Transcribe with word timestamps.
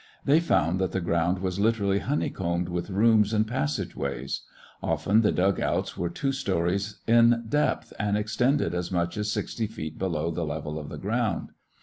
They 0.25 0.39
found 0.39 0.79
that 0.81 0.93
the 0.93 0.99
ground 0.99 1.43
was 1.43 1.59
literally 1.59 1.99
honeycombed 1.99 2.69
with 2.69 2.89
rooms 2.89 3.33
and 3.33 3.45
passageways. 3.45 4.41
Often 4.81 5.21
the 5.21 5.31
dugouts 5.31 5.95
were 5.95 6.09
two 6.09 6.31
stories 6.31 6.95
in 7.05 7.45
depth 7.47 7.93
and 7.99 8.17
extended 8.17 8.73
as 8.73 8.91
much 8.91 9.15
as 9.15 9.31
sixty 9.31 9.67
feet 9.67 9.99
below 9.99 10.31
the 10.31 10.43
level 10.43 10.79
of 10.79 10.89
the 10.89 10.97
ground. 10.97 11.51